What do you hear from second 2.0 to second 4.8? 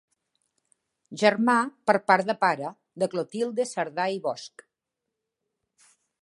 part de pare de Clotilde Cerdà i Bosch.